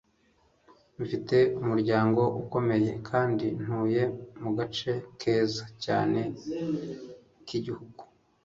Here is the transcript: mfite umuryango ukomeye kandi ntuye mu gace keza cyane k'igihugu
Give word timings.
mfite 1.01 1.37
umuryango 1.61 2.21
ukomeye 2.41 2.91
kandi 3.09 3.45
ntuye 3.61 4.03
mu 4.41 4.49
gace 4.57 4.91
keza 5.19 5.65
cyane 5.83 6.21
k'igihugu 7.47 8.01